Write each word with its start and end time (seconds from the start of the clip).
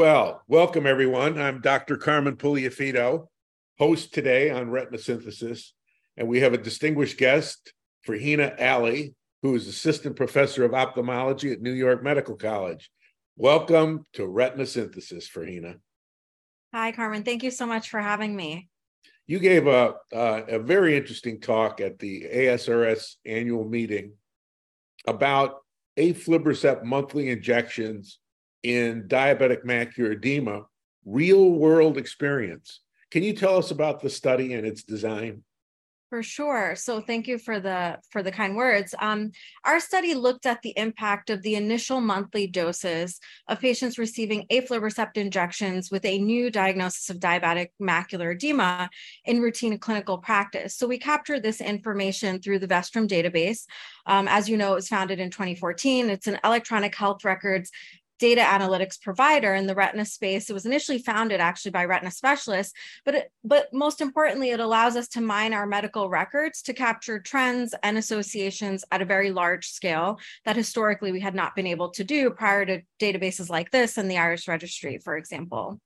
Well, 0.00 0.40
welcome 0.48 0.86
everyone. 0.86 1.38
I'm 1.38 1.60
Dr. 1.60 1.98
Carmen 1.98 2.36
Puliafito, 2.36 3.26
host 3.78 4.14
today 4.14 4.48
on 4.48 4.70
Retina 4.70 4.96
Synthesis, 4.96 5.74
and 6.16 6.26
we 6.26 6.40
have 6.40 6.54
a 6.54 6.56
distinguished 6.56 7.18
guest, 7.18 7.74
Ferhina 8.08 8.58
Ali, 8.58 9.14
who 9.42 9.54
is 9.54 9.68
assistant 9.68 10.16
professor 10.16 10.64
of 10.64 10.72
ophthalmology 10.72 11.52
at 11.52 11.60
New 11.60 11.72
York 11.72 12.02
Medical 12.02 12.34
College. 12.34 12.90
Welcome 13.36 14.06
to 14.14 14.26
Retina 14.26 14.64
Synthesis, 14.64 15.28
Ferhina. 15.28 15.74
Hi, 16.72 16.92
Carmen. 16.92 17.22
Thank 17.22 17.42
you 17.42 17.50
so 17.50 17.66
much 17.66 17.90
for 17.90 18.00
having 18.00 18.34
me. 18.34 18.70
You 19.26 19.38
gave 19.38 19.66
a 19.66 19.96
uh, 20.14 20.44
a 20.48 20.58
very 20.60 20.96
interesting 20.96 21.42
talk 21.42 21.82
at 21.82 21.98
the 21.98 22.22
ASRS 22.22 23.16
annual 23.26 23.68
meeting 23.68 24.14
about 25.06 25.56
aflibercept 25.98 26.84
monthly 26.84 27.28
injections 27.28 28.18
in 28.62 29.04
diabetic 29.04 29.64
macular 29.64 30.12
edema, 30.12 30.66
real 31.04 31.50
world 31.50 31.96
experience. 31.96 32.80
Can 33.10 33.22
you 33.22 33.32
tell 33.32 33.56
us 33.56 33.70
about 33.70 34.00
the 34.00 34.10
study 34.10 34.54
and 34.54 34.66
its 34.66 34.82
design? 34.82 35.42
For 36.10 36.24
sure. 36.24 36.74
So 36.74 37.00
thank 37.00 37.28
you 37.28 37.38
for 37.38 37.60
the 37.60 38.00
for 38.10 38.20
the 38.20 38.32
kind 38.32 38.56
words. 38.56 38.96
Um, 38.98 39.30
our 39.64 39.78
study 39.78 40.14
looked 40.14 40.44
at 40.44 40.60
the 40.60 40.74
impact 40.76 41.30
of 41.30 41.40
the 41.42 41.54
initial 41.54 42.00
monthly 42.00 42.48
doses 42.48 43.20
of 43.46 43.60
patients 43.60 43.96
receiving 43.96 44.44
aflibercept 44.50 45.16
injections 45.16 45.88
with 45.88 46.04
a 46.04 46.18
new 46.18 46.50
diagnosis 46.50 47.10
of 47.10 47.20
diabetic 47.20 47.68
macular 47.80 48.34
edema 48.34 48.90
in 49.24 49.40
routine 49.40 49.78
clinical 49.78 50.18
practice. 50.18 50.74
So 50.74 50.88
we 50.88 50.98
captured 50.98 51.44
this 51.44 51.60
information 51.60 52.40
through 52.40 52.58
the 52.58 52.68
Vestrum 52.68 53.06
database. 53.06 53.66
Um, 54.04 54.26
as 54.26 54.48
you 54.48 54.56
know, 54.56 54.72
it 54.72 54.76
was 54.76 54.88
founded 54.88 55.20
in 55.20 55.30
2014. 55.30 56.10
It's 56.10 56.26
an 56.26 56.40
electronic 56.42 56.96
health 56.96 57.24
records 57.24 57.70
data 58.20 58.42
analytics 58.42 59.00
provider 59.00 59.54
in 59.54 59.66
the 59.66 59.74
retina 59.74 60.04
space. 60.04 60.48
It 60.48 60.52
was 60.52 60.66
initially 60.66 60.98
founded 60.98 61.40
actually 61.40 61.72
by 61.72 61.86
retina 61.86 62.10
specialists, 62.10 62.74
but 63.04 63.14
it, 63.14 63.32
but 63.42 63.72
most 63.72 64.00
importantly, 64.00 64.50
it 64.50 64.60
allows 64.60 64.94
us 64.94 65.08
to 65.08 65.20
mine 65.20 65.54
our 65.54 65.66
medical 65.66 66.08
records 66.08 66.62
to 66.62 66.74
capture 66.74 67.18
trends 67.18 67.74
and 67.82 67.96
associations 67.98 68.84
at 68.92 69.02
a 69.02 69.06
very 69.06 69.30
large 69.32 69.68
scale 69.68 70.20
that 70.44 70.54
historically 70.54 71.10
we 71.10 71.20
had 71.20 71.34
not 71.34 71.56
been 71.56 71.66
able 71.66 71.90
to 71.90 72.04
do 72.04 72.30
prior 72.30 72.64
to 72.66 72.82
databases 73.00 73.48
like 73.48 73.70
this 73.70 73.96
and 73.96 74.10
the 74.10 74.18
IRIS 74.18 74.46
registry, 74.46 74.98
for 74.98 75.16
example. 75.16 75.80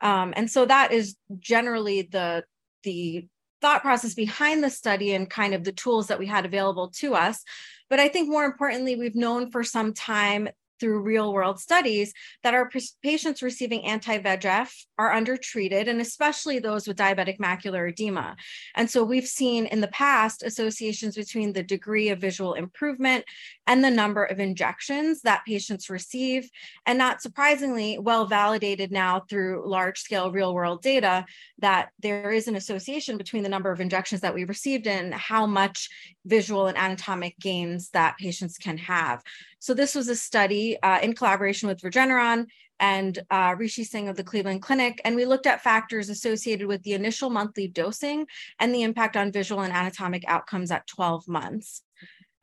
Um, 0.00 0.34
and 0.36 0.50
so 0.50 0.66
that 0.66 0.92
is 0.92 1.16
generally 1.38 2.02
the 2.02 2.44
the 2.82 3.28
thought 3.60 3.82
process 3.82 4.14
behind 4.14 4.64
the 4.64 4.68
study 4.68 5.14
and 5.14 5.30
kind 5.30 5.54
of 5.54 5.62
the 5.62 5.70
tools 5.70 6.08
that 6.08 6.18
we 6.18 6.26
had 6.26 6.44
available 6.44 6.88
to 6.88 7.14
us. 7.14 7.44
But 7.88 8.00
I 8.00 8.08
think 8.08 8.28
more 8.28 8.44
importantly, 8.44 8.96
we've 8.96 9.14
known 9.14 9.52
for 9.52 9.62
some 9.62 9.94
time 9.94 10.48
through 10.82 11.00
real 11.00 11.32
world 11.32 11.60
studies 11.60 12.12
that 12.42 12.54
our 12.54 12.68
patients 13.04 13.40
receiving 13.40 13.84
anti 13.84 14.18
VEGF 14.18 14.68
are 14.98 15.12
undertreated, 15.12 15.86
and 15.86 16.00
especially 16.00 16.58
those 16.58 16.88
with 16.88 16.96
diabetic 16.96 17.38
macular 17.38 17.88
edema. 17.88 18.34
And 18.74 18.90
so 18.90 19.04
we've 19.04 19.28
seen 19.28 19.66
in 19.66 19.80
the 19.80 19.86
past 19.88 20.42
associations 20.42 21.14
between 21.14 21.52
the 21.52 21.62
degree 21.62 22.08
of 22.08 22.18
visual 22.18 22.54
improvement 22.54 23.24
and 23.68 23.84
the 23.84 23.90
number 23.90 24.24
of 24.24 24.40
injections 24.40 25.22
that 25.22 25.44
patients 25.46 25.88
receive. 25.88 26.50
And 26.84 26.98
not 26.98 27.22
surprisingly, 27.22 27.98
well 27.98 28.26
validated 28.26 28.90
now 28.90 29.20
through 29.30 29.62
large 29.64 30.00
scale 30.00 30.32
real 30.32 30.52
world 30.52 30.82
data 30.82 31.24
that 31.58 31.90
there 32.00 32.32
is 32.32 32.48
an 32.48 32.56
association 32.56 33.16
between 33.16 33.44
the 33.44 33.48
number 33.48 33.70
of 33.70 33.80
injections 33.80 34.20
that 34.22 34.34
we 34.34 34.42
received 34.42 34.88
and 34.88 35.14
how 35.14 35.46
much 35.46 35.88
visual 36.26 36.66
and 36.66 36.76
anatomic 36.76 37.38
gains 37.38 37.90
that 37.90 38.18
patients 38.18 38.58
can 38.58 38.78
have. 38.78 39.22
So 39.62 39.74
this 39.74 39.94
was 39.94 40.08
a 40.08 40.16
study 40.16 40.76
uh, 40.82 40.98
in 40.98 41.14
collaboration 41.14 41.68
with 41.68 41.82
Regeneron 41.82 42.46
and 42.80 43.16
uh, 43.30 43.54
Rishi 43.56 43.84
Singh 43.84 44.08
of 44.08 44.16
the 44.16 44.24
Cleveland 44.24 44.60
Clinic. 44.60 45.00
And 45.04 45.14
we 45.14 45.24
looked 45.24 45.46
at 45.46 45.62
factors 45.62 46.08
associated 46.08 46.66
with 46.66 46.82
the 46.82 46.94
initial 46.94 47.30
monthly 47.30 47.68
dosing 47.68 48.26
and 48.58 48.74
the 48.74 48.82
impact 48.82 49.16
on 49.16 49.30
visual 49.30 49.60
and 49.60 49.72
anatomic 49.72 50.24
outcomes 50.26 50.72
at 50.72 50.88
12 50.88 51.28
months. 51.28 51.82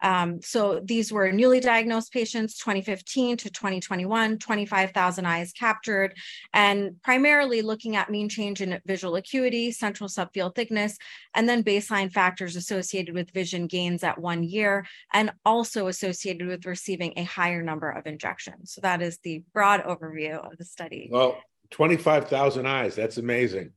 Um, 0.01 0.41
so 0.41 0.81
these 0.83 1.11
were 1.11 1.31
newly 1.31 1.59
diagnosed 1.59 2.11
patients, 2.11 2.57
2015 2.57 3.37
to 3.37 3.49
2021, 3.49 4.37
25,000 4.37 5.25
eyes 5.25 5.51
captured, 5.51 6.15
and 6.53 7.01
primarily 7.03 7.61
looking 7.61 7.95
at 7.95 8.09
mean 8.09 8.29
change 8.29 8.61
in 8.61 8.79
visual 8.85 9.15
acuity, 9.15 9.71
central 9.71 10.09
subfield 10.09 10.55
thickness, 10.55 10.97
and 11.33 11.47
then 11.47 11.63
baseline 11.63 12.11
factors 12.11 12.55
associated 12.55 13.13
with 13.15 13.31
vision 13.31 13.67
gains 13.67 14.03
at 14.03 14.19
one 14.19 14.43
year, 14.43 14.85
and 15.13 15.31
also 15.45 15.87
associated 15.87 16.47
with 16.47 16.65
receiving 16.65 17.13
a 17.17 17.23
higher 17.23 17.61
number 17.61 17.89
of 17.89 18.05
injections. 18.05 18.73
So 18.73 18.81
that 18.81 19.01
is 19.01 19.19
the 19.19 19.43
broad 19.53 19.83
overview 19.83 20.35
of 20.39 20.57
the 20.57 20.65
study. 20.65 21.09
Well, 21.11 21.37
25,000 21.71 22.65
eyes, 22.65 22.95
that's 22.95 23.17
amazing. 23.17 23.71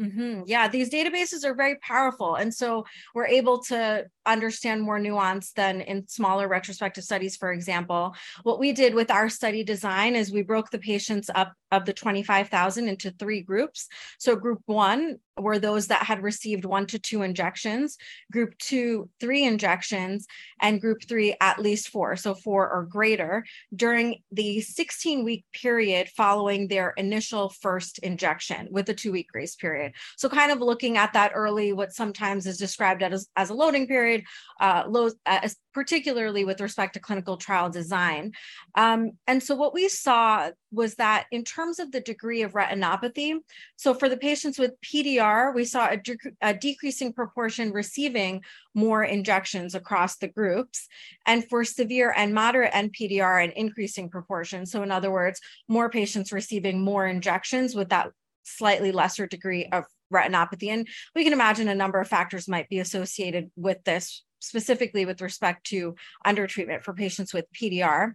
Mm-hmm. 0.00 0.42
Yeah, 0.46 0.66
these 0.66 0.90
databases 0.90 1.44
are 1.44 1.54
very 1.54 1.76
powerful. 1.76 2.34
And 2.34 2.52
so 2.52 2.84
we're 3.14 3.28
able 3.28 3.60
to 3.64 4.06
understand 4.26 4.82
more 4.82 4.98
nuance 4.98 5.52
than 5.52 5.80
in 5.82 6.08
smaller 6.08 6.48
retrospective 6.48 7.04
studies, 7.04 7.36
for 7.36 7.52
example. 7.52 8.14
What 8.42 8.58
we 8.58 8.72
did 8.72 8.94
with 8.94 9.10
our 9.10 9.28
study 9.28 9.62
design 9.62 10.16
is 10.16 10.32
we 10.32 10.42
broke 10.42 10.70
the 10.70 10.78
patients 10.78 11.30
up 11.34 11.54
of 11.70 11.84
the 11.84 11.92
25,000 11.92 12.88
into 12.88 13.10
three 13.12 13.40
groups. 13.40 13.88
So, 14.18 14.36
group 14.36 14.60
one 14.66 15.18
were 15.36 15.58
those 15.58 15.88
that 15.88 16.04
had 16.04 16.22
received 16.22 16.64
one 16.64 16.86
to 16.86 16.98
two 16.98 17.22
injections, 17.22 17.96
group 18.30 18.56
two, 18.58 19.08
three 19.20 19.44
injections, 19.44 20.26
and 20.60 20.80
group 20.80 21.02
three, 21.08 21.34
at 21.40 21.58
least 21.58 21.88
four, 21.88 22.14
so 22.16 22.34
four 22.34 22.70
or 22.70 22.84
greater, 22.84 23.44
during 23.74 24.22
the 24.30 24.60
16 24.60 25.24
week 25.24 25.44
period 25.52 26.08
following 26.16 26.68
their 26.68 26.90
initial 26.96 27.48
first 27.48 27.98
injection 27.98 28.68
with 28.70 28.88
a 28.88 28.94
two 28.94 29.12
week 29.12 29.28
grace 29.28 29.56
period. 29.56 29.83
So, 30.16 30.28
kind 30.28 30.52
of 30.52 30.60
looking 30.60 30.96
at 30.96 31.12
that 31.12 31.32
early, 31.34 31.72
what 31.72 31.92
sometimes 31.92 32.46
is 32.46 32.58
described 32.58 33.02
as, 33.02 33.28
as 33.36 33.50
a 33.50 33.54
loading 33.54 33.86
period, 33.86 34.24
uh, 34.60 34.84
low, 34.86 35.10
uh, 35.26 35.48
particularly 35.72 36.44
with 36.44 36.60
respect 36.60 36.94
to 36.94 37.00
clinical 37.00 37.36
trial 37.36 37.70
design. 37.70 38.32
Um, 38.74 39.12
and 39.26 39.42
so, 39.42 39.54
what 39.54 39.74
we 39.74 39.88
saw 39.88 40.50
was 40.72 40.96
that 40.96 41.26
in 41.30 41.44
terms 41.44 41.78
of 41.78 41.92
the 41.92 42.00
degree 42.00 42.42
of 42.42 42.52
retinopathy, 42.52 43.38
so 43.76 43.94
for 43.94 44.08
the 44.08 44.16
patients 44.16 44.58
with 44.58 44.72
PDR, 44.82 45.54
we 45.54 45.64
saw 45.64 45.88
a, 45.90 46.00
a 46.40 46.54
decreasing 46.54 47.12
proportion 47.12 47.72
receiving 47.72 48.42
more 48.74 49.04
injections 49.04 49.74
across 49.74 50.16
the 50.16 50.28
groups. 50.28 50.88
And 51.26 51.48
for 51.48 51.64
severe 51.64 52.12
and 52.16 52.34
moderate 52.34 52.72
NPDR, 52.72 53.44
an 53.44 53.52
increasing 53.52 54.08
proportion. 54.08 54.66
So, 54.66 54.82
in 54.82 54.90
other 54.90 55.10
words, 55.10 55.40
more 55.68 55.88
patients 55.90 56.32
receiving 56.32 56.80
more 56.80 57.06
injections 57.06 57.74
with 57.74 57.90
that 57.90 58.10
slightly 58.44 58.92
lesser 58.92 59.26
degree 59.26 59.66
of 59.72 59.84
retinopathy. 60.12 60.68
And 60.68 60.88
we 61.14 61.24
can 61.24 61.32
imagine 61.32 61.68
a 61.68 61.74
number 61.74 62.00
of 62.00 62.08
factors 62.08 62.48
might 62.48 62.68
be 62.68 62.78
associated 62.78 63.50
with 63.56 63.82
this, 63.84 64.22
specifically 64.40 65.06
with 65.06 65.20
respect 65.20 65.66
to 65.68 65.94
undertreatment 66.26 66.82
for 66.82 66.94
patients 66.94 67.34
with 67.34 67.46
PDR. 67.52 68.12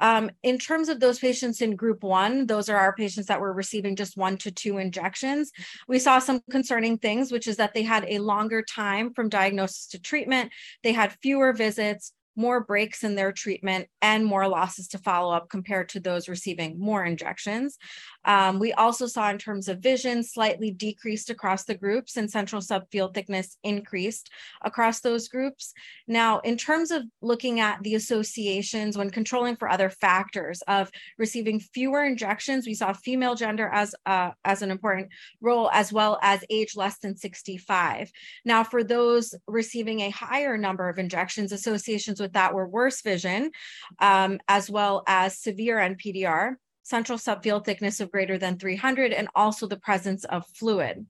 Um, 0.00 0.30
in 0.42 0.58
terms 0.58 0.88
of 0.88 1.00
those 1.00 1.18
patients 1.18 1.60
in 1.60 1.74
group 1.74 2.02
one, 2.02 2.46
those 2.46 2.68
are 2.68 2.76
our 2.76 2.94
patients 2.94 3.26
that 3.26 3.40
were 3.40 3.52
receiving 3.52 3.96
just 3.96 4.16
one 4.16 4.36
to 4.38 4.50
two 4.50 4.78
injections. 4.78 5.50
We 5.88 5.98
saw 5.98 6.20
some 6.20 6.40
concerning 6.50 6.98
things, 6.98 7.32
which 7.32 7.48
is 7.48 7.56
that 7.56 7.74
they 7.74 7.82
had 7.82 8.04
a 8.08 8.20
longer 8.20 8.62
time 8.62 9.12
from 9.12 9.28
diagnosis 9.28 9.88
to 9.88 9.98
treatment. 9.98 10.52
They 10.84 10.92
had 10.92 11.16
fewer 11.20 11.52
visits, 11.52 12.12
more 12.38 12.62
breaks 12.62 13.02
in 13.02 13.16
their 13.16 13.32
treatment, 13.32 13.88
and 14.00 14.24
more 14.24 14.46
losses 14.46 14.86
to 14.88 14.98
follow 14.98 15.34
up 15.34 15.50
compared 15.50 15.88
to 15.88 16.00
those 16.00 16.28
receiving 16.28 16.78
more 16.78 17.04
injections. 17.04 17.76
Um, 18.24 18.60
we 18.60 18.72
also 18.72 19.06
saw 19.06 19.28
in 19.30 19.38
terms 19.38 19.68
of 19.68 19.80
vision 19.80 20.22
slightly 20.22 20.70
decreased 20.70 21.30
across 21.30 21.64
the 21.64 21.74
groups 21.74 22.16
and 22.16 22.30
central 22.30 22.62
subfield 22.62 23.12
thickness 23.12 23.56
increased 23.64 24.30
across 24.62 25.00
those 25.00 25.28
groups. 25.28 25.72
Now, 26.06 26.38
in 26.40 26.56
terms 26.56 26.92
of 26.92 27.02
looking 27.22 27.58
at 27.58 27.82
the 27.82 27.96
associations 27.96 28.96
when 28.96 29.10
controlling 29.10 29.56
for 29.56 29.68
other 29.68 29.90
factors 29.90 30.62
of 30.68 30.90
receiving 31.18 31.58
fewer 31.58 32.04
injections, 32.04 32.66
we 32.66 32.74
saw 32.74 32.92
female 32.92 33.34
gender 33.34 33.68
as, 33.72 33.94
uh, 34.06 34.30
as 34.44 34.62
an 34.62 34.70
important 34.70 35.08
role, 35.40 35.70
as 35.72 35.92
well 35.92 36.20
as 36.22 36.44
age 36.50 36.76
less 36.76 36.98
than 36.98 37.16
65. 37.16 38.12
Now, 38.44 38.62
for 38.62 38.84
those 38.84 39.34
receiving 39.48 40.00
a 40.00 40.10
higher 40.10 40.56
number 40.56 40.88
of 40.88 40.98
injections, 40.98 41.50
associations 41.50 42.20
with 42.20 42.27
that 42.32 42.54
were 42.54 42.68
worse 42.68 43.02
vision, 43.02 43.50
um, 43.98 44.38
as 44.48 44.70
well 44.70 45.02
as 45.06 45.38
severe 45.38 45.76
NPDR 45.76 46.56
central 46.82 47.18
subfield 47.18 47.64
thickness 47.66 48.00
of 48.00 48.10
greater 48.10 48.38
than 48.38 48.58
300, 48.58 49.12
and 49.12 49.28
also 49.34 49.66
the 49.66 49.76
presence 49.76 50.24
of 50.24 50.46
fluid. 50.54 51.06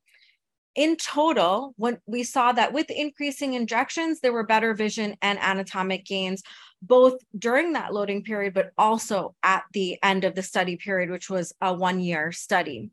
In 0.75 0.97
total, 0.97 1.75
when 1.77 1.99
we 2.07 2.23
saw 2.23 2.53
that 2.53 2.73
with 2.73 2.91
increasing 2.91 3.55
injections, 3.55 4.21
there 4.21 4.33
were 4.33 4.45
better 4.45 4.75
vision 4.75 5.17
and 5.23 5.39
anatomic 5.41 6.05
gains, 6.05 6.43
both 6.83 7.15
during 7.37 7.73
that 7.73 7.93
loading 7.93 8.23
period, 8.23 8.55
but 8.55 8.71
also 8.79 9.35
at 9.43 9.65
the 9.73 9.99
end 10.03 10.25
of 10.25 10.35
the 10.35 10.43
study 10.43 10.77
period, 10.77 11.11
which 11.11 11.29
was 11.29 11.53
a 11.61 11.75
one 11.75 12.01
year 12.01 12.31
study, 12.31 12.91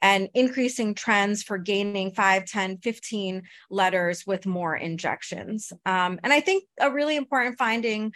and 0.00 0.30
increasing 0.34 0.94
trends 0.94 1.42
for 1.42 1.58
gaining 1.58 2.12
5, 2.12 2.44
10, 2.46 2.78
15 2.78 3.42
letters 3.70 4.26
with 4.26 4.46
more 4.46 4.74
injections. 4.74 5.72
Um, 5.84 6.18
and 6.22 6.32
I 6.32 6.40
think 6.40 6.64
a 6.80 6.90
really 6.90 7.16
important 7.16 7.58
finding 7.58 8.12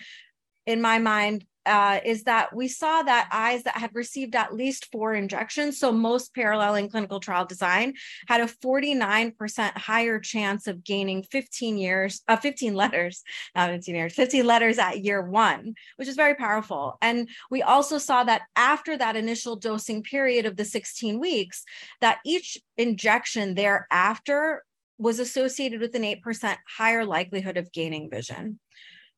in 0.67 0.81
my 0.81 0.99
mind 0.99 1.45
uh, 1.67 2.01
is 2.05 2.25
that 2.25 2.55
we 2.55 2.69
saw 2.69 3.03
that 3.03 3.29
eyes 3.33 3.63
that 3.65 3.77
had 3.77 3.95
received 3.95 4.35
at 4.35 4.55
least 4.55 4.89
four 4.91 5.15
injections, 5.15 5.79
so 5.79 5.93
most 5.93 6.35
parallel 6.35 6.75
in 6.75 6.89
clinical 6.89 7.21
trial 7.21 7.45
design, 7.45 7.95
had 8.29 8.41
a 8.41 8.47
49% 8.47 9.77
higher 9.77 10.19
chance 10.19 10.67
of 10.67 10.85
gaining 10.85 11.23
15 11.23 11.77
years, 11.77 12.23
uh, 12.29 12.37
15 12.37 12.75
letters, 12.75 13.23
not 13.55 13.71
15 13.71 13.95
years, 13.95 14.15
15 14.15 14.47
letters 14.47 14.79
at 14.79 15.05
year 15.05 15.23
one, 15.23 15.75
which 15.97 16.09
is 16.09 16.17
very 16.17 16.35
powerful. 16.35 16.97
And 17.03 17.29
we 17.51 17.63
also 17.63 17.99
saw 17.99 18.25
that 18.25 18.43
after 18.57 18.97
that 18.97 19.17
initial 19.17 19.57
dosing 19.57 20.03
period 20.03 20.47
of 20.47 20.57
the 20.57 20.65
16 20.65 21.21
weeks, 21.21 21.65
that 22.01 22.19
each 22.25 22.59
injection 22.77 23.55
thereafter 23.55 24.65
was 24.99 25.19
associated 25.19 25.81
with 25.81 25.95
an 25.95 26.03
8% 26.03 26.57
higher 26.77 27.05
likelihood 27.07 27.57
of 27.57 27.73
gaining 27.73 28.11
vision. 28.11 28.61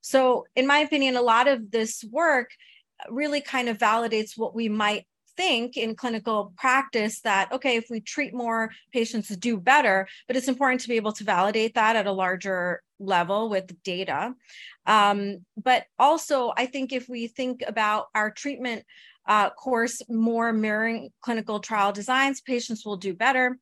So, 0.02 0.44
in 0.54 0.66
my 0.66 0.78
opinion, 0.78 1.16
a 1.16 1.22
lot 1.22 1.48
of 1.48 1.70
this 1.70 2.04
work 2.10 2.50
really 3.08 3.40
kind 3.40 3.68
of 3.68 3.78
validates 3.78 4.36
what 4.36 4.54
we 4.54 4.68
might 4.68 5.06
think 5.34 5.78
in 5.78 5.96
clinical 5.96 6.52
practice 6.58 7.22
that 7.22 7.50
okay 7.50 7.76
if 7.76 7.86
we 7.88 8.02
treat 8.02 8.34
more 8.34 8.70
patients 8.92 9.28
do 9.28 9.56
better 9.56 10.06
but 10.28 10.36
it's 10.36 10.46
important 10.46 10.78
to 10.78 10.88
be 10.88 10.96
able 10.96 11.10
to 11.10 11.24
validate 11.24 11.74
that 11.74 11.96
at 11.96 12.06
a 12.06 12.12
larger 12.12 12.82
level 12.98 13.48
with 13.48 13.82
data. 13.82 14.34
Um, 14.84 15.38
but 15.56 15.84
also 15.98 16.52
i 16.54 16.66
think 16.66 16.92
if 16.92 17.08
we 17.08 17.28
think 17.28 17.64
about 17.66 18.08
our 18.14 18.30
treatment 18.30 18.84
uh, 19.26 19.50
course 19.50 20.02
more 20.08 20.52
mirroring 20.52 21.10
clinical 21.20 21.60
trial 21.60 21.92
designs 21.92 22.40
patients 22.40 22.84
will 22.84 22.96
do 22.96 23.14
better. 23.14 23.58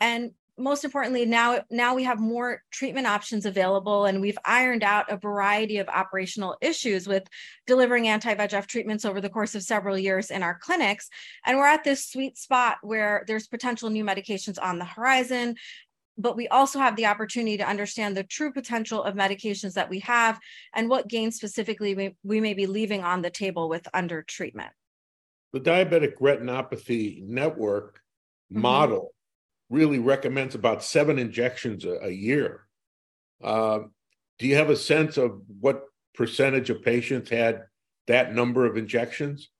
And 0.00 0.32
most 0.58 0.84
importantly, 0.84 1.26
now, 1.26 1.60
now 1.70 1.94
we 1.94 2.04
have 2.04 2.18
more 2.18 2.62
treatment 2.70 3.06
options 3.06 3.44
available 3.44 4.06
and 4.06 4.20
we've 4.20 4.38
ironed 4.44 4.82
out 4.82 5.10
a 5.12 5.16
variety 5.16 5.78
of 5.78 5.88
operational 5.88 6.56
issues 6.62 7.06
with 7.06 7.24
delivering 7.66 8.08
anti-VEGF 8.08 8.66
treatments 8.66 9.04
over 9.04 9.20
the 9.20 9.28
course 9.28 9.54
of 9.54 9.62
several 9.62 9.98
years 9.98 10.30
in 10.30 10.42
our 10.42 10.58
clinics. 10.58 11.10
And 11.44 11.58
we're 11.58 11.66
at 11.66 11.84
this 11.84 12.06
sweet 12.06 12.38
spot 12.38 12.78
where 12.82 13.24
there's 13.26 13.46
potential 13.46 13.90
new 13.90 14.04
medications 14.04 14.58
on 14.60 14.78
the 14.78 14.84
horizon, 14.86 15.56
but 16.16 16.36
we 16.36 16.48
also 16.48 16.78
have 16.78 16.96
the 16.96 17.06
opportunity 17.06 17.58
to 17.58 17.68
understand 17.68 18.16
the 18.16 18.24
true 18.24 18.52
potential 18.52 19.02
of 19.02 19.14
medications 19.14 19.74
that 19.74 19.90
we 19.90 19.98
have 20.00 20.38
and 20.74 20.88
what 20.88 21.08
gains 21.08 21.36
specifically 21.36 21.94
we, 21.94 22.16
we 22.24 22.40
may 22.40 22.54
be 22.54 22.66
leaving 22.66 23.04
on 23.04 23.20
the 23.20 23.30
table 23.30 23.68
with 23.68 23.86
under 23.92 24.22
treatment. 24.22 24.70
The 25.52 25.60
diabetic 25.60 26.14
retinopathy 26.16 27.22
network 27.26 28.00
mm-hmm. 28.50 28.62
model 28.62 29.12
really 29.70 29.98
recommends 29.98 30.54
about 30.54 30.84
seven 30.84 31.18
injections 31.18 31.84
a, 31.84 32.06
a 32.06 32.10
year. 32.10 32.66
Uh, 33.42 33.80
do 34.38 34.46
you 34.46 34.56
have 34.56 34.70
a 34.70 34.76
sense 34.76 35.16
of 35.16 35.40
what 35.60 35.84
percentage 36.14 36.70
of 36.70 36.82
patients 36.82 37.30
had 37.30 37.64
that 38.06 38.34
number 38.34 38.66
of 38.66 38.76
injections? 38.76 39.50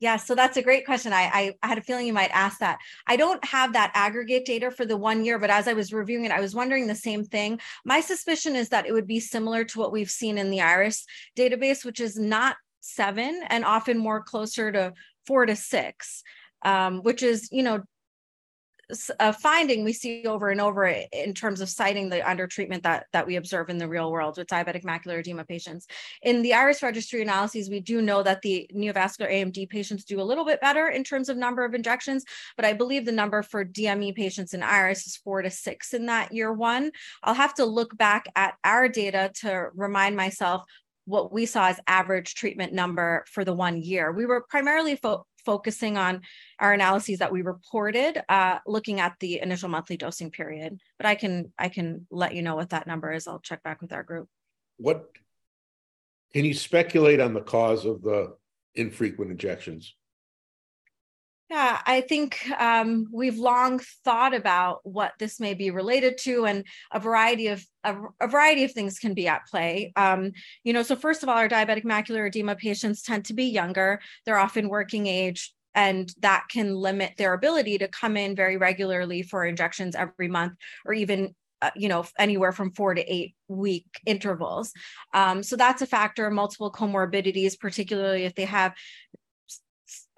Yeah, 0.00 0.16
so 0.16 0.34
that's 0.34 0.56
a 0.56 0.62
great 0.62 0.86
question. 0.86 1.12
I, 1.12 1.30
I, 1.32 1.54
I 1.62 1.66
had 1.66 1.76
a 1.76 1.82
feeling 1.82 2.06
you 2.06 2.14
might 2.14 2.30
ask 2.32 2.58
that. 2.60 2.78
I 3.06 3.16
don't 3.16 3.44
have 3.44 3.74
that 3.74 3.92
aggregate 3.94 4.46
data 4.46 4.70
for 4.70 4.86
the 4.86 4.96
one 4.96 5.26
year, 5.26 5.38
but 5.38 5.50
as 5.50 5.68
I 5.68 5.74
was 5.74 5.92
reviewing 5.92 6.24
it, 6.24 6.32
I 6.32 6.40
was 6.40 6.54
wondering 6.54 6.86
the 6.86 6.94
same 6.94 7.22
thing. 7.22 7.60
My 7.84 8.00
suspicion 8.00 8.56
is 8.56 8.70
that 8.70 8.86
it 8.86 8.92
would 8.92 9.06
be 9.06 9.20
similar 9.20 9.62
to 9.64 9.78
what 9.78 9.92
we've 9.92 10.10
seen 10.10 10.38
in 10.38 10.50
the 10.50 10.62
IRIS 10.62 11.04
database, 11.36 11.84
which 11.84 12.00
is 12.00 12.18
not 12.18 12.56
seven 12.80 13.42
and 13.48 13.62
often 13.62 13.98
more 13.98 14.22
closer 14.22 14.72
to 14.72 14.94
four 15.26 15.44
to 15.44 15.54
six, 15.54 16.22
um, 16.64 17.02
which 17.02 17.22
is, 17.22 17.50
you 17.52 17.62
know, 17.62 17.82
a 19.18 19.32
finding 19.32 19.84
we 19.84 19.92
see 19.92 20.26
over 20.26 20.50
and 20.50 20.60
over 20.60 20.86
in 20.86 21.34
terms 21.34 21.60
of 21.60 21.68
citing 21.68 22.08
the 22.08 22.20
undertreatment 22.20 22.82
that 22.82 23.06
that 23.12 23.26
we 23.26 23.36
observe 23.36 23.70
in 23.70 23.78
the 23.78 23.88
real 23.88 24.10
world 24.10 24.36
with 24.36 24.46
diabetic 24.48 24.84
macular 24.84 25.18
edema 25.18 25.44
patients. 25.44 25.86
In 26.22 26.42
the 26.42 26.54
IRIS 26.54 26.82
registry 26.82 27.22
analyses, 27.22 27.70
we 27.70 27.80
do 27.80 28.02
know 28.02 28.22
that 28.22 28.42
the 28.42 28.70
neovascular 28.74 29.30
AMD 29.30 29.68
patients 29.68 30.04
do 30.04 30.20
a 30.20 30.22
little 30.22 30.44
bit 30.44 30.60
better 30.60 30.88
in 30.88 31.04
terms 31.04 31.28
of 31.28 31.36
number 31.36 31.64
of 31.64 31.74
injections, 31.74 32.24
but 32.56 32.64
I 32.64 32.72
believe 32.72 33.04
the 33.04 33.12
number 33.12 33.42
for 33.42 33.64
DME 33.64 34.14
patients 34.14 34.54
in 34.54 34.62
IRIS 34.62 35.06
is 35.06 35.16
four 35.16 35.42
to 35.42 35.50
six 35.50 35.94
in 35.94 36.06
that 36.06 36.32
year 36.32 36.52
one. 36.52 36.90
I'll 37.22 37.34
have 37.34 37.54
to 37.54 37.64
look 37.64 37.96
back 37.96 38.26
at 38.36 38.54
our 38.64 38.88
data 38.88 39.30
to 39.40 39.68
remind 39.74 40.16
myself 40.16 40.64
what 41.10 41.32
we 41.32 41.44
saw 41.44 41.68
as 41.68 41.80
average 41.86 42.34
treatment 42.34 42.72
number 42.72 43.24
for 43.26 43.44
the 43.44 43.52
one 43.52 43.82
year. 43.82 44.12
We 44.12 44.26
were 44.26 44.42
primarily 44.48 44.94
fo- 44.94 45.26
focusing 45.44 45.98
on 45.98 46.22
our 46.60 46.72
analyses 46.72 47.18
that 47.18 47.32
we 47.32 47.42
reported, 47.42 48.22
uh, 48.28 48.58
looking 48.66 49.00
at 49.00 49.16
the 49.18 49.40
initial 49.40 49.68
monthly 49.68 49.96
dosing 49.96 50.30
period. 50.30 50.78
But 50.98 51.06
I 51.06 51.16
can 51.16 51.52
I 51.58 51.68
can 51.68 52.06
let 52.10 52.34
you 52.34 52.42
know 52.42 52.54
what 52.54 52.70
that 52.70 52.86
number 52.86 53.12
is. 53.12 53.26
I'll 53.26 53.40
check 53.40 53.62
back 53.62 53.82
with 53.82 53.92
our 53.92 54.04
group. 54.04 54.28
What 54.76 55.10
can 56.32 56.44
you 56.44 56.54
speculate 56.54 57.20
on 57.20 57.34
the 57.34 57.40
cause 57.40 57.84
of 57.84 58.02
the 58.02 58.36
infrequent 58.76 59.32
injections? 59.32 59.96
Yeah, 61.50 61.80
I 61.84 62.02
think 62.02 62.48
um, 62.60 63.08
we've 63.12 63.36
long 63.36 63.80
thought 64.04 64.34
about 64.36 64.80
what 64.84 65.14
this 65.18 65.40
may 65.40 65.54
be 65.54 65.72
related 65.72 66.16
to, 66.18 66.46
and 66.46 66.64
a 66.92 67.00
variety 67.00 67.48
of 67.48 67.66
a, 67.82 67.96
a 68.20 68.28
variety 68.28 68.62
of 68.62 68.70
things 68.70 69.00
can 69.00 69.14
be 69.14 69.26
at 69.26 69.46
play. 69.46 69.92
Um, 69.96 70.30
you 70.62 70.72
know, 70.72 70.84
so 70.84 70.94
first 70.94 71.24
of 71.24 71.28
all, 71.28 71.36
our 71.36 71.48
diabetic 71.48 71.84
macular 71.84 72.28
edema 72.28 72.54
patients 72.54 73.02
tend 73.02 73.24
to 73.24 73.34
be 73.34 73.46
younger; 73.46 74.00
they're 74.24 74.38
often 74.38 74.68
working 74.68 75.08
age, 75.08 75.52
and 75.74 76.14
that 76.20 76.44
can 76.52 76.76
limit 76.76 77.14
their 77.18 77.34
ability 77.34 77.78
to 77.78 77.88
come 77.88 78.16
in 78.16 78.36
very 78.36 78.56
regularly 78.56 79.22
for 79.22 79.44
injections 79.44 79.96
every 79.96 80.28
month, 80.28 80.52
or 80.86 80.94
even 80.94 81.34
uh, 81.62 81.70
you 81.74 81.88
know 81.88 82.04
anywhere 82.16 82.52
from 82.52 82.70
four 82.70 82.94
to 82.94 83.12
eight 83.12 83.34
week 83.48 83.86
intervals. 84.06 84.72
Um, 85.14 85.42
so 85.42 85.56
that's 85.56 85.82
a 85.82 85.86
factor. 85.86 86.30
Multiple 86.30 86.70
comorbidities 86.70 87.58
particularly 87.58 88.24
if 88.24 88.36
they 88.36 88.44
have 88.44 88.72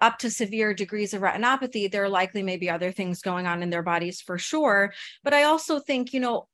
up 0.01 0.19
to 0.19 0.29
severe 0.29 0.73
degrees 0.73 1.13
of 1.13 1.21
retinopathy, 1.21 1.91
there 1.91 2.03
are 2.03 2.09
likely 2.09 2.43
may 2.43 2.57
be 2.57 2.69
other 2.69 2.91
things 2.91 3.21
going 3.21 3.47
on 3.47 3.63
in 3.63 3.69
their 3.69 3.83
bodies 3.83 4.21
for 4.21 4.37
sure. 4.37 4.93
But 5.23 5.33
I 5.33 5.43
also 5.43 5.79
think, 5.79 6.13
you 6.13 6.19
know, 6.19 6.47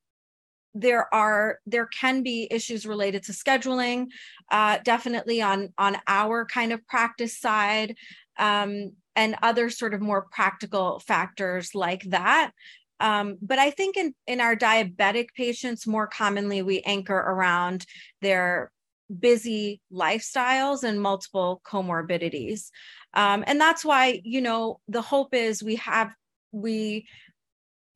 there 0.73 1.13
are 1.13 1.59
there 1.65 1.87
can 1.87 2.21
be 2.21 2.47
issues 2.51 2.85
related 2.85 3.23
to 3.23 3.31
scheduling 3.31 4.07
uh, 4.51 4.77
definitely 4.83 5.41
on 5.41 5.73
on 5.77 5.97
our 6.07 6.45
kind 6.45 6.71
of 6.71 6.85
practice 6.87 7.39
side 7.39 7.95
um, 8.37 8.91
and 9.15 9.35
other 9.41 9.69
sort 9.69 9.93
of 9.93 10.01
more 10.01 10.27
practical 10.31 10.99
factors 10.99 11.73
like 11.73 12.03
that 12.03 12.51
um, 12.99 13.37
but 13.41 13.57
i 13.57 13.71
think 13.71 13.97
in 13.97 14.13
in 14.27 14.39
our 14.39 14.55
diabetic 14.55 15.29
patients 15.35 15.87
more 15.87 16.07
commonly 16.07 16.61
we 16.61 16.81
anchor 16.81 17.17
around 17.17 17.85
their 18.21 18.71
busy 19.17 19.81
lifestyles 19.91 20.83
and 20.83 21.01
multiple 21.01 21.61
comorbidities. 21.65 22.69
Um, 23.13 23.43
and 23.47 23.59
that's 23.59 23.83
why 23.83 24.21
you 24.23 24.41
know 24.41 24.79
the 24.87 25.01
hope 25.01 25.33
is 25.33 25.63
we 25.63 25.75
have 25.77 26.13
we 26.51 27.07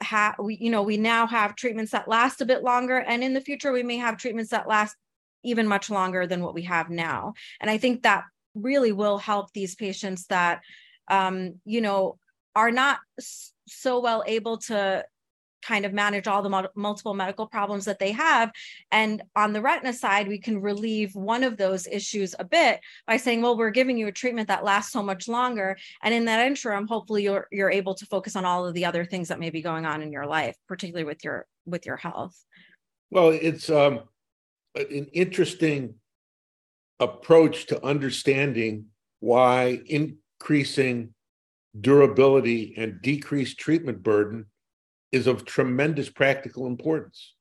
have 0.02 0.36
we 0.40 0.56
you 0.56 0.70
know 0.70 0.84
we 0.84 0.98
now 0.98 1.28
have 1.28 1.56
treatments 1.56 1.92
that 1.92 2.08
last 2.08 2.42
a 2.42 2.46
bit 2.46 2.64
longer 2.64 2.98
and 2.98 3.24
in 3.24 3.34
the 3.34 3.42
future 3.42 3.72
we 3.72 3.84
may 3.84 3.98
have 3.98 4.18
treatments 4.18 4.52
that 4.52 4.68
last 4.68 4.96
even 5.44 5.68
much 5.68 5.90
longer 5.90 6.26
than 6.26 6.42
what 6.42 6.54
we 6.54 6.64
have 6.64 6.90
now. 6.90 7.34
And 7.62 7.70
i 7.70 7.78
think 7.78 8.04
that 8.04 8.24
really 8.56 8.92
will 8.92 9.18
help 9.18 9.52
these 9.54 9.76
patients 9.76 10.28
that 10.28 10.62
um, 11.10 11.56
you 11.66 11.82
know 11.82 12.18
are 12.56 12.72
not 12.72 13.00
so 13.68 14.00
well 14.00 14.24
able 14.28 14.58
to 14.58 15.04
kind 15.64 15.86
of 15.86 15.94
manage 15.94 16.28
all 16.28 16.42
the 16.42 16.70
multiple 16.76 17.14
medical 17.14 17.48
problems 17.48 17.86
that 17.86 18.00
they 18.00 18.12
have. 18.12 18.52
And 18.92 19.22
on 19.36 19.54
the 19.54 19.62
retina 19.62 19.94
side, 19.94 20.28
we 20.28 20.38
can 20.38 20.62
relieve 20.62 21.16
one 21.16 21.44
of 21.44 21.58
those 21.58 21.88
issues 21.88 22.36
a 22.38 22.44
bit 22.44 22.80
by 23.08 23.18
saying, 23.18 23.42
well, 23.42 23.58
we're 23.58 23.70
giving 23.70 23.98
you 23.98 24.08
a 24.08 24.12
treatment 24.12 24.48
that 24.50 24.64
lasts 24.64 24.92
so 24.92 25.02
much 25.02 25.28
longer. 25.28 25.78
And 26.02 26.14
in 26.14 26.26
that 26.26 26.46
interim, 26.46 26.88
hopefully 26.88 27.24
you're 27.24 27.48
you're 27.52 27.72
able 27.72 27.96
to 27.96 28.06
focus 28.06 28.36
on 28.36 28.46
all 28.46 28.66
of 28.66 28.74
the 28.74 28.86
other 28.86 29.06
things 29.06 29.28
that 29.30 29.40
may 29.40 29.50
be 29.50 29.62
going 29.62 29.86
on 29.86 30.02
in 30.02 30.12
your 30.12 30.26
life, 30.26 30.56
particularly 30.68 31.06
with 31.06 31.24
your 31.24 31.48
with 31.66 31.86
your 31.86 31.98
health. 31.98 32.38
Well, 33.10 33.30
it's 33.30 33.70
um, 33.70 34.02
an 34.76 35.08
interesting 35.14 35.96
approach 37.00 37.68
to 37.68 37.84
understanding 37.86 38.86
why 39.20 39.82
increasing 39.86 41.14
durability 41.80 42.74
and 42.78 43.02
decreased 43.02 43.58
treatment 43.58 44.04
burden 44.04 44.46
is 45.14 45.28
of 45.28 45.46
tremendous 45.46 46.10
practical 46.10 46.68
importance. 46.68 47.36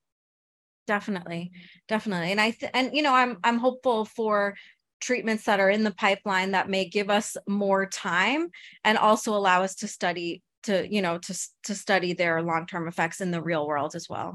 Definitely 0.87 1.53
definitely. 1.89 2.31
And 2.31 2.41
i 2.41 2.51
th- 2.51 2.71
and 2.75 2.91
you 2.95 3.03
know 3.03 3.15
i'm 3.15 3.39
i'm 3.43 3.59
hopeful 3.59 4.05
for 4.05 4.55
treatments 5.01 5.45
that 5.45 5.59
are 5.59 5.71
in 5.71 5.83
the 5.83 5.91
pipeline 5.91 6.53
that 6.53 6.71
may 6.71 6.85
give 6.85 7.11
us 7.11 7.37
more 7.49 7.87
time 7.87 8.51
and 8.85 8.97
also 8.97 9.35
allow 9.35 9.63
us 9.63 9.75
to 9.77 9.89
study 9.89 10.43
to 10.63 10.87
you 10.89 11.03
know 11.03 11.19
to 11.19 11.39
to 11.65 11.75
study 11.75 12.13
their 12.13 12.43
long-term 12.43 12.87
effects 12.87 13.21
in 13.21 13.31
the 13.31 13.43
real 13.43 13.67
world 13.67 13.95
as 13.97 14.09
well. 14.09 14.33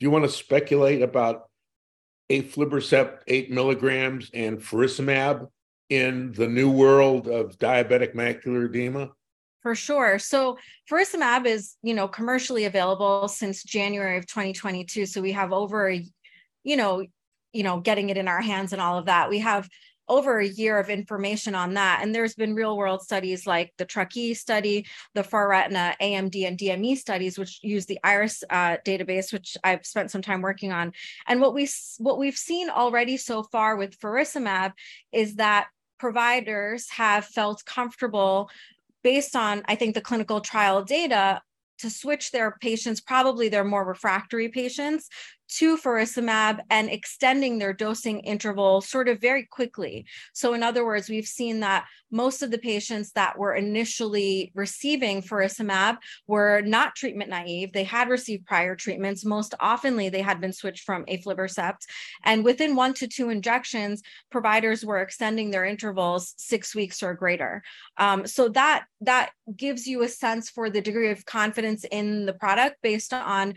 Do 0.00 0.04
you 0.04 0.10
want 0.10 0.24
to 0.24 0.30
speculate 0.30 1.02
about 1.02 1.48
aflibercept 2.30 3.20
8 3.28 3.50
milligrams 3.50 4.30
and 4.32 4.58
faricimab 4.58 5.48
in 5.88 6.32
the 6.32 6.48
new 6.48 6.70
world 6.70 7.28
of 7.28 7.58
diabetic 7.58 8.14
macular 8.14 8.66
edema 8.66 9.10
for 9.62 9.74
sure. 9.74 10.18
So 10.18 10.58
faricimab 10.90 11.46
is, 11.46 11.76
you 11.82 11.94
know, 11.94 12.08
commercially 12.08 12.64
available 12.64 13.28
since 13.28 13.62
January 13.62 14.18
of 14.18 14.26
2022. 14.26 15.06
So 15.06 15.22
we 15.22 15.32
have 15.32 15.52
over, 15.52 15.90
you 16.64 16.76
know, 16.76 17.04
you 17.52 17.62
know, 17.62 17.80
getting 17.80 18.10
it 18.10 18.16
in 18.16 18.28
our 18.28 18.40
hands 18.40 18.72
and 18.72 18.82
all 18.82 18.98
of 18.98 19.06
that. 19.06 19.30
We 19.30 19.38
have 19.38 19.68
over 20.08 20.40
a 20.40 20.46
year 20.46 20.78
of 20.78 20.90
information 20.90 21.54
on 21.54 21.74
that. 21.74 22.00
And 22.02 22.14
there's 22.14 22.34
been 22.34 22.54
real 22.54 22.76
world 22.76 23.02
studies 23.02 23.46
like 23.46 23.72
the 23.78 23.84
Truckee 23.84 24.34
study, 24.34 24.86
the 25.14 25.22
FARETINA 25.22 25.94
AMD 26.02 26.46
and 26.46 26.58
DME 26.58 26.96
studies, 26.96 27.38
which 27.38 27.60
use 27.62 27.86
the 27.86 28.00
IRIS 28.02 28.42
uh, 28.50 28.78
database, 28.84 29.32
which 29.32 29.56
I've 29.62 29.86
spent 29.86 30.10
some 30.10 30.22
time 30.22 30.42
working 30.42 30.72
on. 30.72 30.92
And 31.28 31.40
what 31.40 31.54
we 31.54 31.68
what 31.98 32.18
we've 32.18 32.36
seen 32.36 32.68
already 32.68 33.16
so 33.16 33.44
far 33.44 33.76
with 33.76 33.98
faricimab 34.00 34.72
is 35.12 35.36
that 35.36 35.68
providers 35.98 36.90
have 36.90 37.24
felt 37.24 37.64
comfortable 37.64 38.50
based 39.02 39.36
on, 39.36 39.62
I 39.66 39.74
think, 39.74 39.94
the 39.94 40.00
clinical 40.00 40.40
trial 40.40 40.82
data 40.82 41.42
to 41.78 41.90
switch 41.90 42.30
their 42.30 42.56
patients, 42.60 43.00
probably 43.00 43.48
their 43.48 43.64
more 43.64 43.84
refractory 43.84 44.48
patients, 44.48 45.08
to 45.58 45.76
faricimab 45.76 46.60
and 46.70 46.88
extending 46.88 47.58
their 47.58 47.72
dosing 47.72 48.20
interval 48.20 48.80
sort 48.80 49.08
of 49.08 49.20
very 49.20 49.44
quickly. 49.44 50.06
So, 50.32 50.54
in 50.54 50.62
other 50.62 50.84
words, 50.84 51.08
we've 51.08 51.26
seen 51.26 51.60
that 51.60 51.86
most 52.10 52.42
of 52.42 52.50
the 52.50 52.58
patients 52.58 53.12
that 53.12 53.38
were 53.38 53.54
initially 53.54 54.52
receiving 54.54 55.22
faricimab 55.22 55.96
were 56.26 56.60
not 56.60 56.94
treatment 56.94 57.30
naive. 57.30 57.72
They 57.72 57.84
had 57.84 58.08
received 58.08 58.46
prior 58.46 58.76
treatments. 58.76 59.24
Most 59.24 59.54
oftenly, 59.60 60.10
they 60.10 60.22
had 60.22 60.40
been 60.40 60.52
switched 60.52 60.84
from 60.84 61.04
aflibercept. 61.06 61.80
And 62.24 62.44
within 62.44 62.76
one 62.76 62.94
to 62.94 63.08
two 63.08 63.30
injections, 63.30 64.02
providers 64.30 64.84
were 64.84 65.00
extending 65.00 65.50
their 65.50 65.64
intervals 65.64 66.34
six 66.36 66.74
weeks 66.74 67.02
or 67.02 67.14
greater. 67.14 67.62
Um, 67.96 68.26
so 68.26 68.48
that 68.50 68.84
that 69.00 69.30
gives 69.56 69.86
you 69.86 70.02
a 70.02 70.08
sense 70.08 70.50
for 70.50 70.70
the 70.70 70.80
degree 70.80 71.10
of 71.10 71.24
confidence 71.26 71.84
in 71.90 72.26
the 72.26 72.32
product 72.34 72.76
based 72.82 73.12
on 73.12 73.54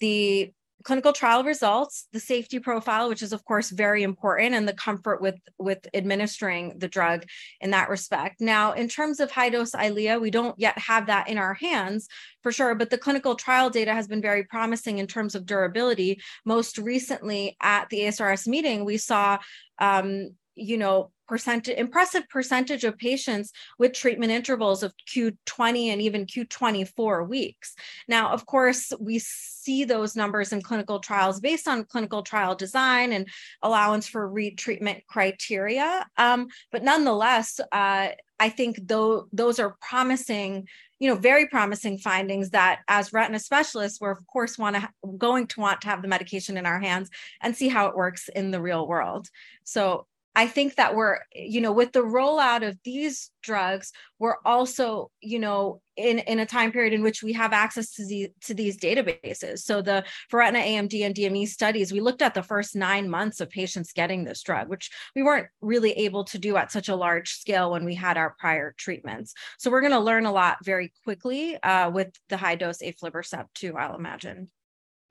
the 0.00 0.52
clinical 0.84 1.12
trial 1.12 1.42
results 1.42 2.06
the 2.12 2.20
safety 2.20 2.58
profile 2.58 3.08
which 3.08 3.22
is 3.22 3.32
of 3.32 3.44
course 3.44 3.70
very 3.70 4.02
important 4.02 4.54
and 4.54 4.68
the 4.68 4.72
comfort 4.72 5.20
with 5.20 5.34
with 5.58 5.86
administering 5.92 6.78
the 6.78 6.88
drug 6.88 7.24
in 7.60 7.70
that 7.70 7.88
respect. 7.88 8.40
Now 8.40 8.72
in 8.72 8.88
terms 8.88 9.20
of 9.20 9.30
high 9.30 9.48
dose 9.48 9.72
Eylea 9.72 10.20
we 10.20 10.30
don't 10.30 10.58
yet 10.58 10.78
have 10.78 11.06
that 11.06 11.28
in 11.28 11.38
our 11.38 11.54
hands 11.54 12.08
for 12.42 12.52
sure 12.52 12.74
but 12.74 12.90
the 12.90 12.98
clinical 12.98 13.34
trial 13.34 13.70
data 13.70 13.92
has 13.92 14.06
been 14.06 14.22
very 14.22 14.44
promising 14.44 14.98
in 14.98 15.06
terms 15.06 15.34
of 15.34 15.46
durability. 15.46 16.20
Most 16.44 16.78
recently 16.78 17.56
at 17.60 17.88
the 17.88 18.00
ASRS 18.00 18.46
meeting 18.46 18.84
we 18.84 18.96
saw 18.98 19.38
um, 19.78 20.30
you 20.58 20.76
know 20.76 21.10
percentage 21.28 21.76
impressive 21.76 22.28
percentage 22.28 22.84
of 22.84 22.96
patients 22.96 23.52
with 23.78 23.92
treatment 23.92 24.32
intervals 24.32 24.82
of 24.82 24.94
q20 25.06 25.88
and 25.88 26.00
even 26.00 26.26
q24 26.26 27.28
weeks. 27.28 27.76
Now 28.08 28.30
of 28.30 28.46
course 28.46 28.92
we 28.98 29.18
see 29.18 29.84
those 29.84 30.16
numbers 30.16 30.52
in 30.52 30.62
clinical 30.62 30.98
trials 30.98 31.38
based 31.40 31.68
on 31.68 31.84
clinical 31.84 32.22
trial 32.22 32.54
design 32.54 33.12
and 33.12 33.28
allowance 33.62 34.08
for 34.08 34.28
retreatment 34.28 35.06
criteria. 35.06 36.06
Um, 36.16 36.48
but 36.72 36.82
nonetheless 36.82 37.60
uh, 37.72 38.08
i 38.40 38.48
think 38.48 38.78
though 38.86 39.26
those 39.32 39.58
are 39.58 39.76
promising 39.80 40.66
you 41.00 41.08
know 41.08 41.16
very 41.16 41.46
promising 41.46 41.98
findings 41.98 42.50
that 42.50 42.80
as 42.86 43.12
retina 43.12 43.38
specialists 43.38 44.00
we're 44.00 44.12
of 44.12 44.26
course 44.26 44.56
want 44.56 44.76
to 44.76 44.88
going 45.16 45.46
to 45.46 45.60
want 45.60 45.80
to 45.80 45.88
have 45.88 46.02
the 46.02 46.08
medication 46.08 46.56
in 46.56 46.66
our 46.66 46.78
hands 46.78 47.10
and 47.42 47.56
see 47.56 47.68
how 47.68 47.86
it 47.86 47.96
works 47.96 48.28
in 48.28 48.50
the 48.50 48.60
real 48.60 48.86
world. 48.86 49.28
So 49.64 50.06
I 50.38 50.46
think 50.46 50.76
that 50.76 50.94
we're, 50.94 51.18
you 51.34 51.60
know, 51.60 51.72
with 51.72 51.90
the 51.90 51.98
rollout 51.98 52.64
of 52.64 52.78
these 52.84 53.32
drugs, 53.42 53.90
we're 54.20 54.36
also, 54.44 55.10
you 55.20 55.40
know, 55.40 55.80
in, 55.96 56.20
in 56.20 56.38
a 56.38 56.46
time 56.46 56.70
period 56.70 56.92
in 56.92 57.02
which 57.02 57.24
we 57.24 57.32
have 57.32 57.52
access 57.52 57.90
to, 57.94 58.06
the, 58.06 58.30
to 58.42 58.54
these 58.54 58.78
databases. 58.78 59.58
So 59.58 59.82
the 59.82 60.04
FARETINA 60.30 60.60
AMD 60.60 61.04
and 61.04 61.12
DME 61.12 61.48
studies, 61.48 61.92
we 61.92 61.98
looked 62.00 62.22
at 62.22 62.34
the 62.34 62.42
first 62.44 62.76
nine 62.76 63.10
months 63.10 63.40
of 63.40 63.50
patients 63.50 63.92
getting 63.92 64.22
this 64.22 64.40
drug, 64.44 64.68
which 64.68 64.92
we 65.16 65.24
weren't 65.24 65.48
really 65.60 65.90
able 65.94 66.22
to 66.22 66.38
do 66.38 66.56
at 66.56 66.70
such 66.70 66.88
a 66.88 66.94
large 66.94 67.30
scale 67.32 67.72
when 67.72 67.84
we 67.84 67.96
had 67.96 68.16
our 68.16 68.36
prior 68.38 68.76
treatments. 68.78 69.34
So 69.58 69.72
we're 69.72 69.80
going 69.80 69.90
to 69.90 69.98
learn 69.98 70.24
a 70.24 70.30
lot 70.30 70.58
very 70.64 70.92
quickly 71.02 71.60
uh, 71.64 71.90
with 71.90 72.14
the 72.28 72.36
high 72.36 72.54
dose 72.54 72.78
aflibercept 72.78 73.54
too, 73.54 73.76
I'll 73.76 73.96
imagine. 73.96 74.50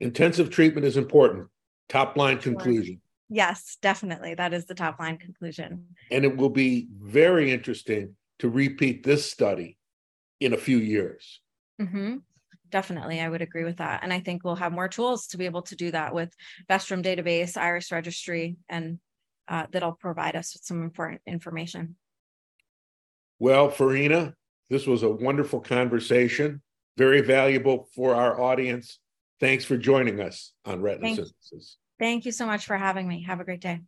Intensive 0.00 0.48
treatment 0.48 0.86
is 0.86 0.96
important. 0.96 1.48
Top 1.90 2.16
line 2.16 2.38
conclusion. 2.38 3.02
Yes, 3.28 3.76
definitely. 3.82 4.34
That 4.34 4.54
is 4.54 4.64
the 4.64 4.74
top 4.74 4.98
line 4.98 5.18
conclusion. 5.18 5.84
And 6.10 6.24
it 6.24 6.36
will 6.36 6.50
be 6.50 6.88
very 6.98 7.52
interesting 7.52 8.16
to 8.38 8.48
repeat 8.48 9.02
this 9.02 9.30
study 9.30 9.76
in 10.40 10.54
a 10.54 10.58
few 10.58 10.78
years. 10.78 11.40
Mm-hmm. 11.80 12.16
Definitely, 12.70 13.20
I 13.20 13.28
would 13.28 13.42
agree 13.42 13.64
with 13.64 13.78
that. 13.78 14.02
And 14.02 14.12
I 14.12 14.20
think 14.20 14.44
we'll 14.44 14.56
have 14.56 14.72
more 14.72 14.88
tools 14.88 15.28
to 15.28 15.38
be 15.38 15.46
able 15.46 15.62
to 15.62 15.76
do 15.76 15.90
that 15.90 16.14
with 16.14 16.30
Vestrum 16.68 17.02
database, 17.02 17.56
Iris 17.56 17.90
registry, 17.90 18.56
and 18.68 18.98
uh, 19.48 19.66
that'll 19.70 19.92
provide 19.92 20.36
us 20.36 20.54
with 20.54 20.64
some 20.64 20.82
important 20.82 21.22
information. 21.26 21.96
Well, 23.38 23.70
Ferhina, 23.70 24.34
this 24.68 24.86
was 24.86 25.02
a 25.02 25.08
wonderful 25.08 25.60
conversation, 25.60 26.60
very 26.98 27.22
valuable 27.22 27.88
for 27.94 28.14
our 28.14 28.40
audience. 28.40 28.98
Thanks 29.40 29.64
for 29.64 29.76
joining 29.76 30.20
us 30.20 30.52
on 30.64 30.82
Retina 30.82 31.14
Synthesis. 31.14 31.78
Thank 31.98 32.24
you 32.24 32.32
so 32.32 32.46
much 32.46 32.66
for 32.66 32.76
having 32.76 33.06
me. 33.08 33.22
Have 33.24 33.40
a 33.40 33.44
great 33.44 33.60
day. 33.60 33.82